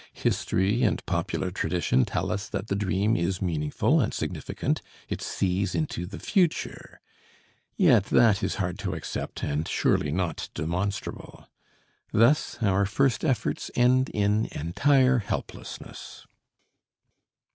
History 0.15 0.81
and 0.81 1.05
popular 1.05 1.51
tradition 1.51 2.05
tell 2.05 2.31
us 2.31 2.49
that 2.49 2.69
the 2.69 2.75
dream 2.75 3.15
is 3.15 3.39
meaningful 3.39 4.01
and 4.01 4.11
significant; 4.11 4.81
it 5.07 5.21
sees 5.21 5.75
into 5.75 6.07
the 6.07 6.17
future. 6.17 6.99
Yet 7.77 8.05
that 8.05 8.41
is 8.41 8.55
hard 8.55 8.79
to 8.79 8.95
accept 8.95 9.43
and 9.43 9.67
surely 9.67 10.11
not 10.11 10.49
demonstrable. 10.55 11.47
Thus 12.11 12.57
our 12.63 12.87
first 12.87 13.23
efforts 13.23 13.69
end 13.75 14.09
in 14.09 14.47
entire 14.53 15.19
helplessness. 15.19 16.25